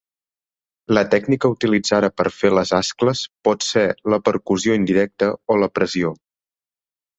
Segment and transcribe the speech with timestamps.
[0.97, 3.85] La tècnica utilitzada per fer les ascles pot ser
[4.15, 6.15] la percussió indirecta o la pressió.